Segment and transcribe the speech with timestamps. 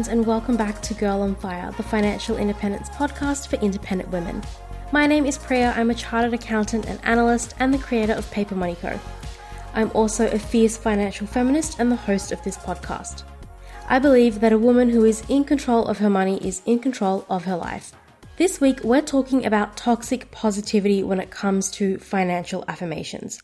[0.00, 4.42] friends, and welcome back to Girl on Fire, the financial independence podcast for independent women.
[4.92, 8.54] My name is Priya, I'm a chartered accountant and analyst, and the creator of Paper
[8.54, 8.98] Money Co.
[9.74, 13.24] I'm also a fierce financial feminist and the host of this podcast.
[13.90, 17.26] I believe that a woman who is in control of her money is in control
[17.28, 17.92] of her life.
[18.38, 23.42] This week, we're talking about toxic positivity when it comes to financial affirmations.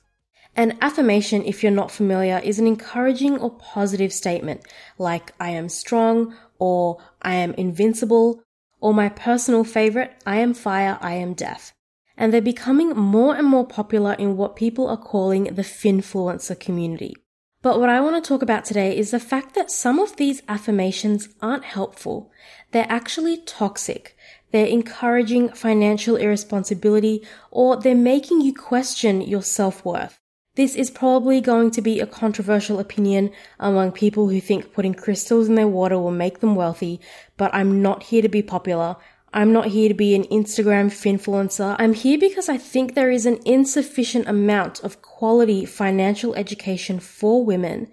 [0.59, 4.63] An affirmation, if you're not familiar, is an encouraging or positive statement
[4.99, 8.43] like I am strong or I am invincible
[8.81, 11.73] or my personal favorite, I am fire, I am death.
[12.17, 17.15] And they're becoming more and more popular in what people are calling the finfluencer community.
[17.63, 20.43] But what I want to talk about today is the fact that some of these
[20.49, 22.31] affirmations aren't helpful.
[22.71, 24.17] They're actually toxic.
[24.53, 30.21] They're encouraging financial irresponsibility or they're making you question your self-worth.
[30.57, 35.49] This is probably going to be a controversial opinion among people who think putting crystals
[35.49, 36.99] in their water will make them wealthy,
[37.37, 38.97] but I'm not here to be popular.
[39.35, 41.77] I'm not here to be an Instagram finfluencer.
[41.79, 47.45] I'm here because I think there is an insufficient amount of quality financial education for
[47.45, 47.89] women,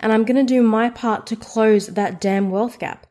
[0.00, 3.06] and I'm going to do my part to close that damn wealth gap.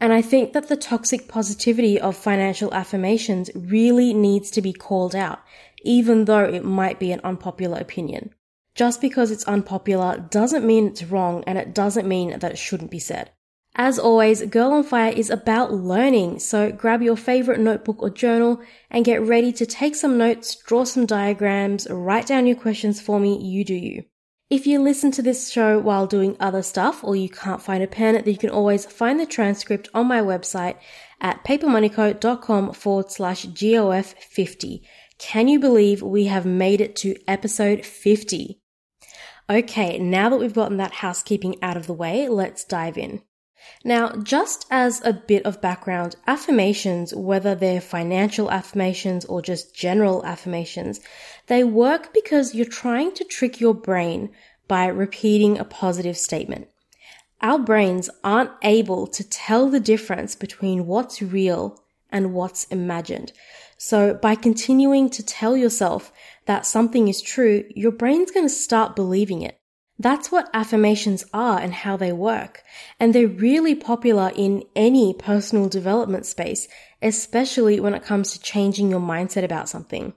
[0.00, 5.14] And I think that the toxic positivity of financial affirmations really needs to be called
[5.14, 5.40] out
[5.84, 8.34] even though it might be an unpopular opinion.
[8.74, 12.90] Just because it's unpopular doesn't mean it's wrong and it doesn't mean that it shouldn't
[12.90, 13.30] be said.
[13.74, 18.60] As always, Girl on Fire is about learning, so grab your favorite notebook or journal
[18.90, 23.18] and get ready to take some notes, draw some diagrams, write down your questions for
[23.18, 24.04] me, you do you.
[24.50, 27.86] If you listen to this show while doing other stuff or you can't find a
[27.86, 30.76] pen, then you can always find the transcript on my website
[31.22, 34.82] at papermoneyco.com forward slash GOF50.
[35.22, 38.58] Can you believe we have made it to episode 50?
[39.48, 43.22] Okay, now that we've gotten that housekeeping out of the way, let's dive in.
[43.84, 50.26] Now, just as a bit of background, affirmations, whether they're financial affirmations or just general
[50.26, 50.98] affirmations,
[51.46, 54.30] they work because you're trying to trick your brain
[54.66, 56.66] by repeating a positive statement.
[57.40, 61.80] Our brains aren't able to tell the difference between what's real
[62.10, 63.32] and what's imagined.
[63.84, 66.12] So by continuing to tell yourself
[66.46, 69.58] that something is true, your brain's going to start believing it.
[69.98, 72.62] That's what affirmations are and how they work.
[73.00, 76.68] And they're really popular in any personal development space,
[77.02, 80.14] especially when it comes to changing your mindset about something.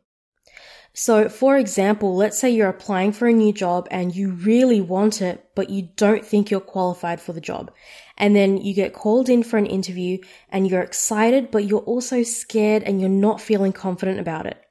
[0.93, 5.23] So, for example, let's say you're applying for a new job and you really want
[5.23, 7.71] it, but you don't think you're qualified for the job.
[8.17, 12.23] And then you get called in for an interview and you're excited, but you're also
[12.23, 14.61] scared and you're not feeling confident about it.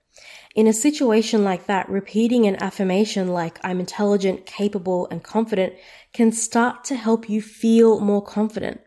[0.55, 5.75] In a situation like that, repeating an affirmation like I'm intelligent, capable, and confident
[6.12, 8.81] can start to help you feel more confident.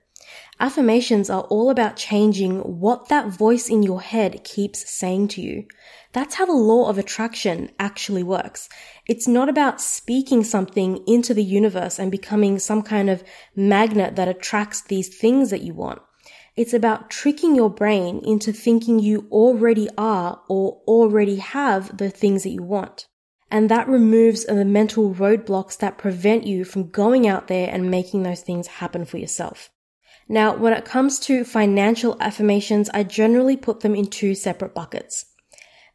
[0.59, 5.65] Affirmations are all about changing what that voice in your head keeps saying to you.
[6.13, 8.67] That's how the law of attraction actually works.
[9.05, 13.23] It's not about speaking something into the universe and becoming some kind of
[13.55, 16.01] magnet that attracts these things that you want.
[16.55, 22.41] It's about tricking your brain into thinking you already are or already have the things
[22.41, 23.05] that you want.
[23.51, 28.23] And that removes the mental roadblocks that prevent you from going out there and making
[28.23, 29.69] those things happen for yourself.
[30.29, 35.25] Now, when it comes to financial affirmations, I generally put them in two separate buckets.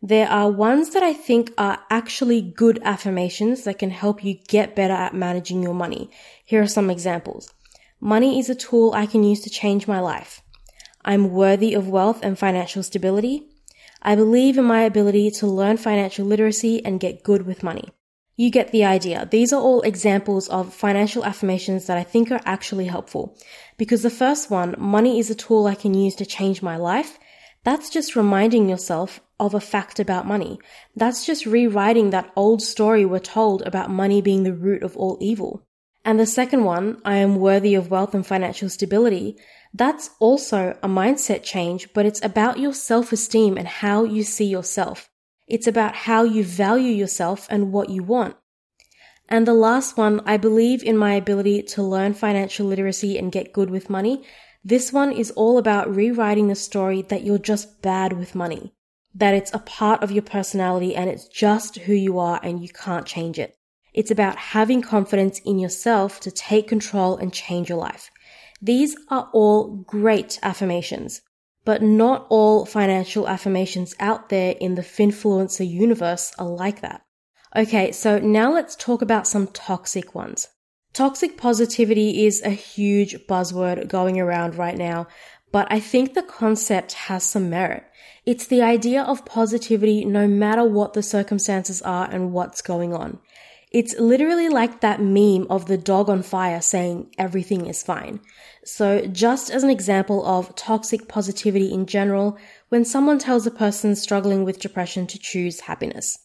[0.00, 4.75] There are ones that I think are actually good affirmations that can help you get
[4.75, 6.10] better at managing your money.
[6.44, 7.53] Here are some examples.
[8.00, 10.43] Money is a tool I can use to change my life.
[11.04, 13.49] I'm worthy of wealth and financial stability.
[14.03, 17.91] I believe in my ability to learn financial literacy and get good with money.
[18.37, 19.28] You get the idea.
[19.31, 23.37] These are all examples of financial affirmations that I think are actually helpful.
[23.82, 27.19] Because the first one, money is a tool I can use to change my life,
[27.65, 30.61] that's just reminding yourself of a fact about money.
[30.94, 35.19] That's just rewriting that old story we're told about money being the root of all
[35.20, 35.67] evil.
[36.05, 39.37] And the second one, I am worthy of wealth and financial stability.
[39.75, 45.11] That's also a mindset change, but it's about your self-esteem and how you see yourself.
[45.49, 48.37] It's about how you value yourself and what you want.
[49.32, 53.55] And the last one, I believe in my ability to learn financial literacy and get
[53.55, 54.25] good with money.
[54.62, 58.75] This one is all about rewriting the story that you're just bad with money,
[59.14, 62.69] that it's a part of your personality and it's just who you are and you
[62.69, 63.56] can't change it.
[63.94, 68.11] It's about having confidence in yourself to take control and change your life.
[68.61, 71.23] These are all great affirmations,
[71.64, 77.06] but not all financial affirmations out there in the Finfluencer universe are like that.
[77.54, 80.49] Okay, so now let's talk about some toxic ones.
[80.94, 85.06] Toxic positivity is a huge buzzword going around right now,
[85.50, 87.84] but I think the concept has some merit.
[88.25, 93.19] It's the idea of positivity no matter what the circumstances are and what's going on.
[93.70, 98.20] It's literally like that meme of the dog on fire saying everything is fine.
[98.64, 102.38] So just as an example of toxic positivity in general,
[102.69, 106.19] when someone tells a person struggling with depression to choose happiness.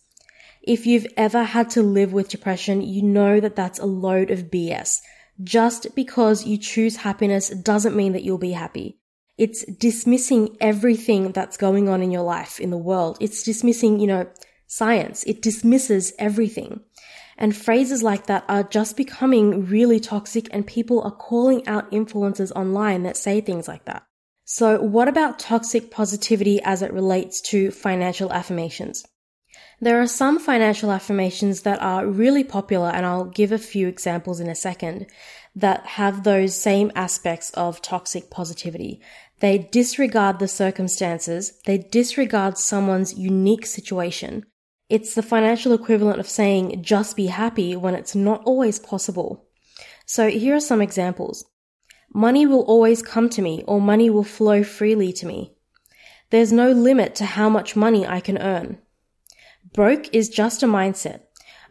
[0.68, 4.52] If you've ever had to live with depression, you know that that's a load of
[4.52, 5.00] BS.
[5.42, 9.00] Just because you choose happiness doesn't mean that you'll be happy.
[9.38, 13.18] It's dismissing everything that's going on in your life, in the world.
[13.22, 14.30] It's dismissing, you know,
[14.66, 15.24] science.
[15.24, 16.82] It dismisses everything.
[17.38, 22.52] And phrases like that are just becoming really toxic and people are calling out influencers
[22.58, 24.04] online that say things like that.
[24.44, 29.06] So what about toxic positivity as it relates to financial affirmations?
[29.80, 34.40] There are some financial affirmations that are really popular and I'll give a few examples
[34.40, 35.06] in a second
[35.56, 39.00] that have those same aspects of toxic positivity.
[39.40, 41.60] They disregard the circumstances.
[41.68, 44.46] They disregard someone's unique situation.
[44.90, 49.46] It's the financial equivalent of saying just be happy when it's not always possible.
[50.08, 51.46] So here are some examples.
[52.14, 55.54] Money will always come to me or money will flow freely to me.
[56.32, 58.80] There's no limit to how much money I can earn.
[59.78, 61.20] Broke is just a mindset.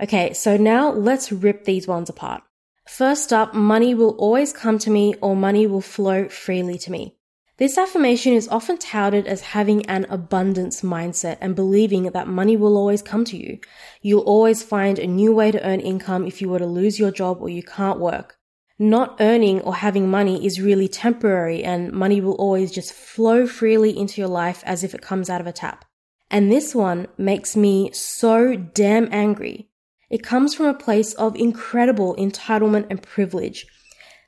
[0.01, 2.41] Okay, so now let's rip these ones apart.
[2.89, 7.17] First up, money will always come to me or money will flow freely to me.
[7.57, 12.77] This affirmation is often touted as having an abundance mindset and believing that money will
[12.77, 13.59] always come to you.
[14.03, 17.11] You'll always find a new way to earn income if you were to lose your
[17.11, 18.39] job or you can't work.
[18.79, 23.99] Not earning or having money is really temporary and money will always just flow freely
[23.99, 25.85] into your life as if it comes out of a tap.
[26.31, 29.69] And this one makes me so damn angry.
[30.11, 33.67] It comes from a place of incredible entitlement and privilege.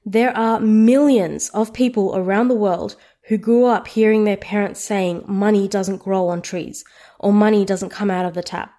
[0.05, 2.97] There are millions of people around the world
[3.29, 6.85] who grew up hearing their parents saying money doesn't grow on trees
[7.19, 8.73] or money doesn't come out of the tap.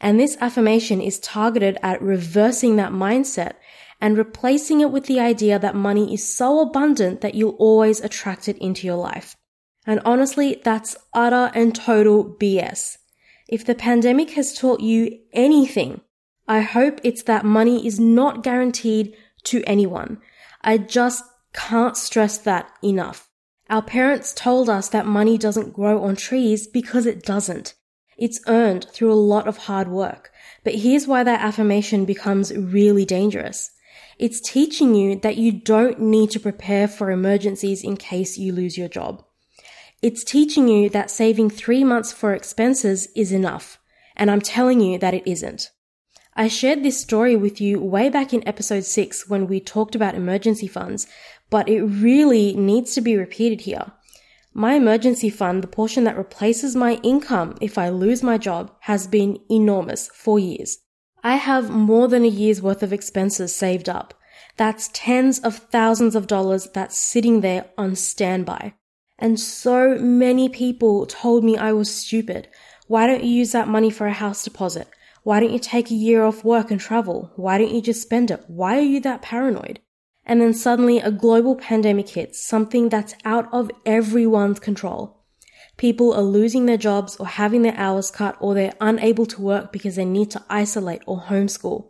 [0.00, 3.54] And this affirmation is targeted at reversing that mindset
[4.00, 8.48] and replacing it with the idea that money is so abundant that you'll always attract
[8.48, 9.36] it into your life.
[9.86, 12.98] And honestly, that's utter and total BS.
[13.48, 16.02] If the pandemic has taught you anything,
[16.46, 20.20] I hope it's that money is not guaranteed to anyone.
[20.62, 23.28] I just can't stress that enough.
[23.70, 27.74] Our parents told us that money doesn't grow on trees because it doesn't.
[28.16, 30.30] It's earned through a lot of hard work.
[30.64, 33.70] But here's why that affirmation becomes really dangerous.
[34.18, 38.76] It's teaching you that you don't need to prepare for emergencies in case you lose
[38.76, 39.24] your job.
[40.00, 43.80] It's teaching you that saving three months for expenses is enough.
[44.16, 45.70] And I'm telling you that it isn't.
[46.36, 50.14] I shared this story with you way back in episode 6 when we talked about
[50.14, 51.08] emergency funds,
[51.50, 53.90] but it really needs to be repeated here.
[54.54, 59.08] My emergency fund, the portion that replaces my income if I lose my job, has
[59.08, 60.78] been enormous for years.
[61.24, 64.14] I have more than a year's worth of expenses saved up.
[64.56, 68.74] That's tens of thousands of dollars that's sitting there on standby.
[69.18, 72.48] And so many people told me I was stupid.
[72.86, 74.88] Why don't you use that money for a house deposit?
[75.24, 77.32] Why don't you take a year off work and travel?
[77.36, 78.44] Why don't you just spend it?
[78.46, 79.80] Why are you that paranoid?
[80.28, 85.24] and then suddenly a global pandemic hits, something that's out of everyone's control.
[85.78, 89.72] People are losing their jobs or having their hours cut or they're unable to work
[89.72, 91.86] because they need to isolate or homeschool.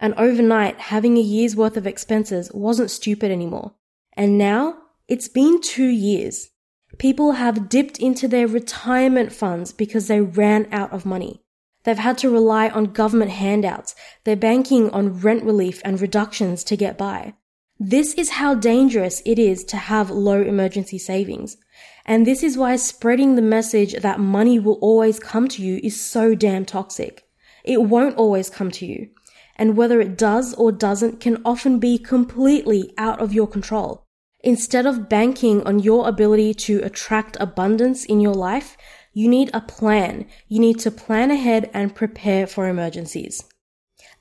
[0.00, 3.74] And overnight, having a year's worth of expenses wasn't stupid anymore.
[4.14, 6.50] And now, it's been two years.
[6.98, 11.42] People have dipped into their retirement funds because they ran out of money.
[11.84, 13.94] They've had to rely on government handouts.
[14.24, 17.32] They're banking on rent relief and reductions to get by.
[17.80, 21.56] This is how dangerous it is to have low emergency savings.
[22.04, 25.98] And this is why spreading the message that money will always come to you is
[25.98, 27.24] so damn toxic.
[27.64, 29.08] It won't always come to you.
[29.56, 34.07] And whether it does or doesn't can often be completely out of your control.
[34.40, 38.76] Instead of banking on your ability to attract abundance in your life,
[39.12, 40.26] you need a plan.
[40.46, 43.44] You need to plan ahead and prepare for emergencies.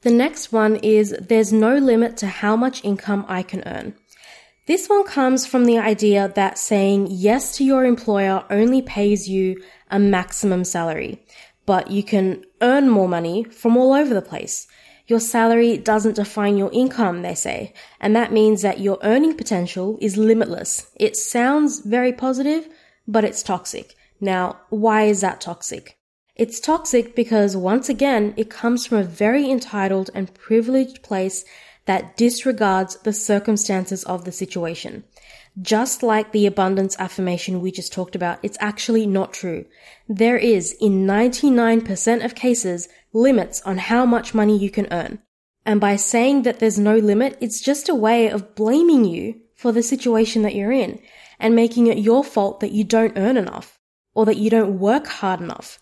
[0.02, 3.96] The next one is there's no limit to how much income I can earn.
[4.68, 9.62] This one comes from the idea that saying yes to your employer only pays you
[9.90, 11.24] a maximum salary,
[11.66, 14.68] but you can earn more money from all over the place.
[15.08, 19.98] Your salary doesn't define your income, they say, and that means that your earning potential
[20.02, 20.92] is limitless.
[20.96, 22.68] It sounds very positive,
[23.08, 23.96] but it's toxic.
[24.20, 25.98] Now, why is that toxic?
[26.36, 31.46] It's toxic because once again, it comes from a very entitled and privileged place
[31.86, 35.06] that disregards the circumstances of the situation.
[35.60, 39.66] Just like the abundance affirmation we just talked about, it's actually not true.
[40.08, 45.20] There is, in 99% of cases, limits on how much money you can earn.
[45.66, 49.72] And by saying that there's no limit, it's just a way of blaming you for
[49.72, 51.00] the situation that you're in
[51.40, 53.80] and making it your fault that you don't earn enough
[54.14, 55.80] or that you don't work hard enough.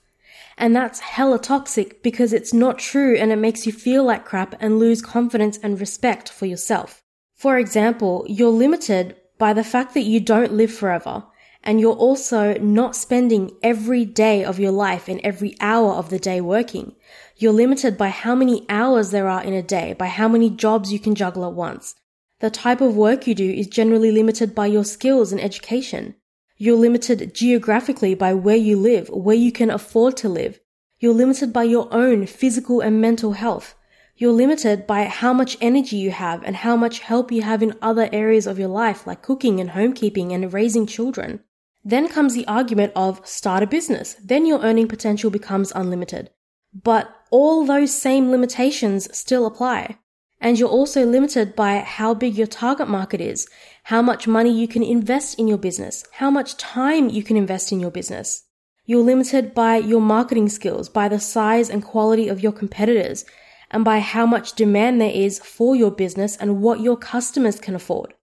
[0.57, 4.55] And that's hella toxic because it's not true and it makes you feel like crap
[4.59, 7.03] and lose confidence and respect for yourself.
[7.35, 11.25] For example, you're limited by the fact that you don't live forever
[11.65, 16.19] and you're also not spending every day of your life and every hour of the
[16.19, 16.95] day working.
[17.35, 20.93] You're limited by how many hours there are in a day, by how many jobs
[20.93, 21.95] you can juggle at once.
[22.39, 26.15] The type of work you do is generally limited by your skills and education.
[26.57, 30.59] You're limited geographically by where you live, where you can afford to live.
[30.99, 33.73] You're limited by your own physical and mental health.
[34.15, 37.77] You're limited by how much energy you have and how much help you have in
[37.81, 41.41] other areas of your life, like cooking and homekeeping and raising children.
[41.87, 44.15] Then comes the argument of start a business.
[44.15, 46.31] Then your earning potential becomes unlimited.
[46.73, 49.99] But all those same limitations still apply.
[50.41, 53.47] And you're also limited by how big your target market is,
[53.83, 57.71] how much money you can invest in your business, how much time you can invest
[57.71, 58.43] in your business.
[58.85, 63.25] You're limited by your marketing skills, by the size and quality of your competitors,
[63.71, 67.75] and by how much demand there is for your business and what your customers can
[67.75, 68.13] afford.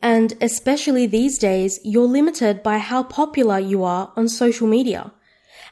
[0.00, 5.12] And especially these days, you're limited by how popular you are on social media.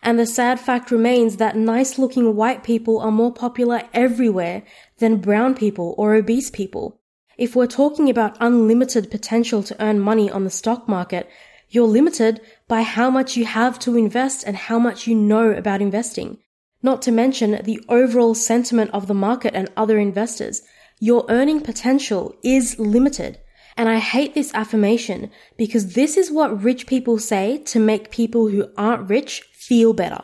[0.03, 4.63] And the sad fact remains that nice looking white people are more popular everywhere
[4.99, 7.01] than brown people or obese people.
[7.39, 11.29] If we're talking about unlimited potential to earn money on the stock market,
[11.69, 15.83] you're limited by how much you have to invest and how much you know about
[15.83, 16.39] investing
[16.87, 20.63] not to mention the overall sentiment of the market and other investors.
[21.01, 23.39] Your earning potential is limited.
[23.77, 28.49] And I hate this affirmation because this is what rich people say to make people
[28.49, 30.23] who aren't rich feel better.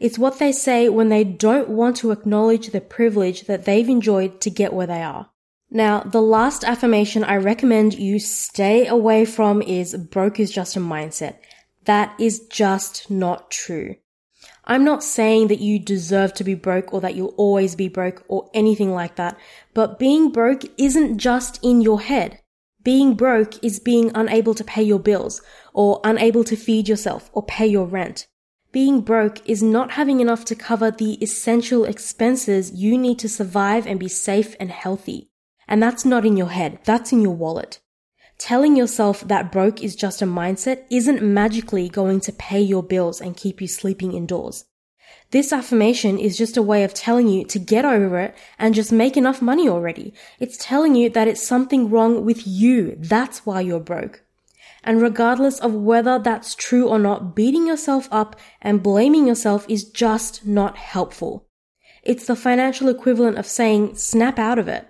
[0.00, 4.40] It's what they say when they don't want to acknowledge the privilege that they've enjoyed
[4.40, 5.30] to get where they are.
[5.70, 10.80] Now, the last affirmation I recommend you stay away from is broke is just a
[10.80, 11.36] mindset.
[11.84, 13.96] That is just not true.
[14.64, 18.24] I'm not saying that you deserve to be broke or that you'll always be broke
[18.28, 19.38] or anything like that,
[19.74, 22.40] but being broke isn't just in your head.
[22.88, 25.42] Being broke is being unable to pay your bills
[25.74, 28.26] or unable to feed yourself or pay your rent.
[28.72, 33.86] Being broke is not having enough to cover the essential expenses you need to survive
[33.86, 35.28] and be safe and healthy.
[35.68, 37.78] And that's not in your head, that's in your wallet.
[38.38, 43.20] Telling yourself that broke is just a mindset isn't magically going to pay your bills
[43.20, 44.64] and keep you sleeping indoors.
[45.30, 48.90] This affirmation is just a way of telling you to get over it and just
[48.90, 50.14] make enough money already.
[50.40, 52.96] It's telling you that it's something wrong with you.
[52.98, 54.22] That's why you're broke.
[54.82, 59.84] And regardless of whether that's true or not, beating yourself up and blaming yourself is
[59.84, 61.46] just not helpful.
[62.02, 64.88] It's the financial equivalent of saying snap out of it.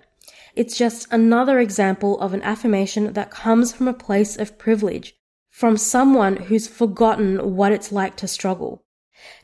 [0.55, 5.15] It's just another example of an affirmation that comes from a place of privilege,
[5.49, 8.85] from someone who's forgotten what it's like to struggle.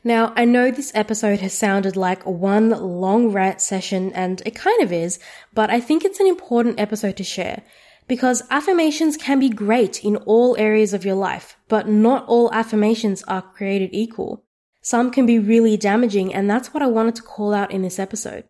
[0.04, 4.82] Now, I know this episode has sounded like one long rant session, and it kind
[4.82, 5.18] of is,
[5.52, 7.62] but I think it's an important episode to share.
[8.08, 13.24] Because affirmations can be great in all areas of your life, but not all affirmations
[13.24, 14.44] are created equal.
[14.80, 17.98] Some can be really damaging, and that's what I wanted to call out in this
[17.98, 18.44] episode.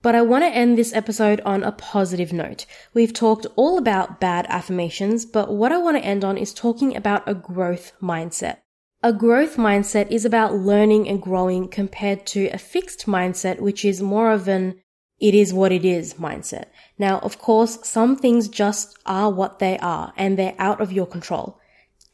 [0.00, 2.64] But I want to end this episode on a positive note.
[2.94, 6.96] We've talked all about bad affirmations, but what I want to end on is talking
[6.96, 8.58] about a growth mindset.
[9.04, 14.00] A growth mindset is about learning and growing compared to a fixed mindset, which is
[14.00, 14.80] more of an
[15.20, 16.68] it is what it is mindset.
[16.98, 21.06] Now, of course, some things just are what they are and they're out of your
[21.06, 21.60] control.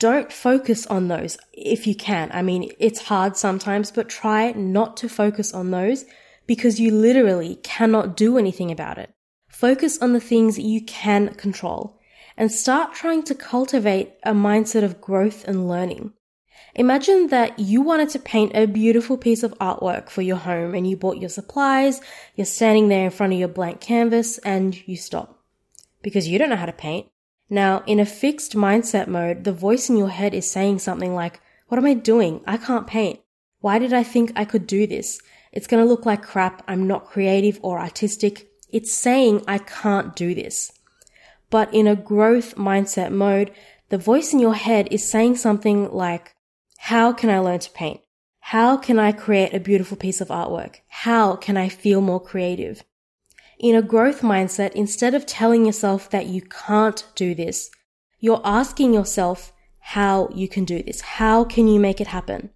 [0.01, 2.29] Don't focus on those if you can.
[2.33, 6.05] I mean, it's hard sometimes, but try not to focus on those
[6.49, 9.15] because you literally cannot do anything about it.
[9.49, 12.01] Focus on the things you can control
[12.37, 16.15] and start trying to cultivate a mindset of growth and learning.
[16.75, 20.89] Imagine that you wanted to paint a beautiful piece of artwork for your home and
[20.89, 22.01] you bought your supplies,
[22.37, 25.43] you're standing there in front of your blank canvas and you stop
[26.03, 27.09] because you don't know how to paint.
[27.49, 31.41] Now, in a fixed mindset mode, the voice in your head is saying something like,
[31.67, 32.41] what am I doing?
[32.47, 33.21] I can't paint.
[33.61, 35.21] Why did I think I could do this?
[35.53, 36.63] It's going to look like crap.
[36.69, 38.49] I'm not creative or artistic.
[38.71, 40.73] It's saying I can't do this.
[41.51, 43.53] But in a growth mindset mode,
[43.89, 46.37] the voice in your head is saying something like,
[46.85, 48.01] how can I learn to paint?
[48.41, 50.77] How can I create a beautiful piece of artwork?
[50.89, 52.83] How can I feel more creative?
[53.59, 57.71] In a growth mindset, instead of telling yourself that you can't do this,
[58.19, 61.03] you're asking yourself how you can do this.
[61.03, 62.49] How can you make it happen?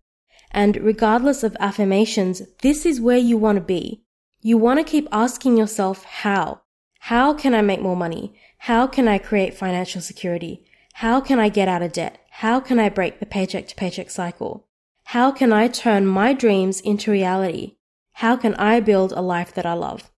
[0.50, 4.04] And regardless of affirmations, this is where you want to be.
[4.40, 6.62] You want to keep asking yourself how.
[6.98, 8.34] How can I make more money?
[8.56, 10.64] How can I create financial security?
[10.94, 12.23] How can I get out of debt?
[12.38, 14.66] How can I break the paycheck to paycheck cycle?
[15.04, 17.76] How can I turn my dreams into reality?
[18.14, 20.10] How can I build a life that I love?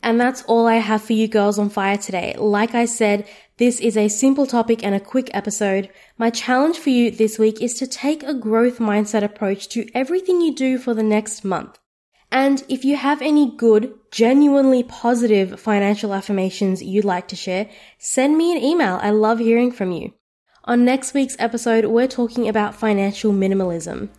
[0.00, 2.36] And that's all I have for you girls on fire today.
[2.38, 5.90] Like I said, this is a simple topic and a quick episode.
[6.16, 10.40] My challenge for you this week is to take a growth mindset approach to everything
[10.40, 11.76] you do for the next month.
[12.30, 18.38] And if you have any good, genuinely positive financial affirmations you'd like to share, send
[18.38, 19.00] me an email.
[19.02, 20.12] I love hearing from you.
[20.68, 24.10] On next week's episode, we're talking about financial minimalism.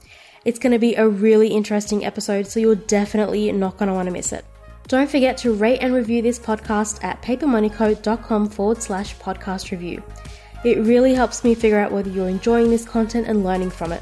[0.46, 4.08] It's going to be a really interesting episode, so you're definitely not going to want
[4.08, 4.44] to miss it.
[4.88, 10.02] Don't forget to rate and review this podcast at papermoneyco.com forward slash podcast review.
[10.66, 14.02] It really helps me figure out whether you're enjoying this content and learning from it.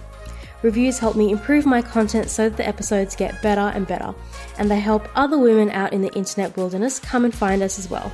[0.61, 4.15] Reviews help me improve my content so that the episodes get better and better,
[4.57, 7.89] and they help other women out in the internet wilderness come and find us as
[7.89, 8.09] well.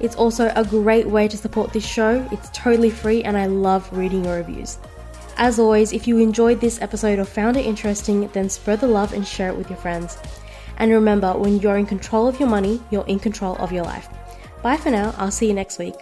[0.00, 2.26] It's also a great way to support this show.
[2.30, 4.78] It's totally free, and I love reading your reviews.
[5.36, 9.12] As always, if you enjoyed this episode or found it interesting, then spread the love
[9.12, 10.18] and share it with your friends.
[10.78, 14.08] And remember, when you're in control of your money, you're in control of your life.
[14.62, 15.94] Bye for now, I'll see you next week.